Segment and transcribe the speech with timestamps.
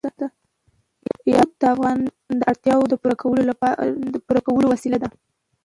[1.33, 2.09] یاقوت د افغانانو
[2.39, 2.89] د اړتیاوو
[4.13, 5.07] د پوره کولو وسیله ده.